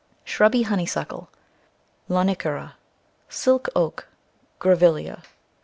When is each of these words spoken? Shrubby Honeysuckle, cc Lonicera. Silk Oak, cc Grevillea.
Shrubby 0.23 0.63
Honeysuckle, 0.63 1.29
cc 2.09 2.15
Lonicera. 2.15 2.71
Silk 3.29 3.69
Oak, 3.75 4.07
cc 4.07 4.77
Grevillea. 4.77 5.21